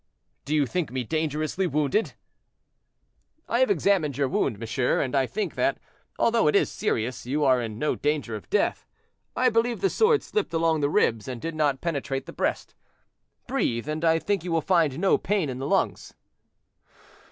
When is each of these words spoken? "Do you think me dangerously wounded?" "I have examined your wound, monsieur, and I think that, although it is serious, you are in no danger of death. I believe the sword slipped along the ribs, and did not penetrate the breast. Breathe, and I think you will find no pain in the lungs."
"Do 0.45 0.55
you 0.55 0.65
think 0.65 0.89
me 0.91 1.03
dangerously 1.03 1.67
wounded?" 1.67 2.13
"I 3.47 3.59
have 3.59 3.69
examined 3.69 4.17
your 4.17 4.27
wound, 4.27 4.57
monsieur, 4.57 4.99
and 4.99 5.13
I 5.15 5.27
think 5.27 5.53
that, 5.53 5.77
although 6.17 6.47
it 6.47 6.55
is 6.55 6.71
serious, 6.71 7.27
you 7.27 7.45
are 7.45 7.61
in 7.61 7.77
no 7.77 7.93
danger 7.95 8.35
of 8.35 8.49
death. 8.49 8.87
I 9.35 9.49
believe 9.51 9.79
the 9.79 9.91
sword 9.91 10.23
slipped 10.23 10.55
along 10.55 10.79
the 10.81 10.89
ribs, 10.89 11.27
and 11.27 11.39
did 11.39 11.53
not 11.53 11.81
penetrate 11.81 12.25
the 12.25 12.33
breast. 12.33 12.73
Breathe, 13.45 13.87
and 13.87 14.03
I 14.03 14.17
think 14.17 14.43
you 14.43 14.51
will 14.51 14.59
find 14.61 14.97
no 14.97 15.19
pain 15.19 15.49
in 15.49 15.59
the 15.59 15.67
lungs." 15.67 16.15